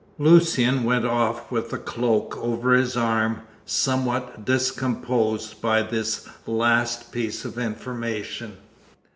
[0.17, 7.45] Lucian went off with the cloak over his arm, somewhat discomposed by this last piece
[7.45, 8.57] of information.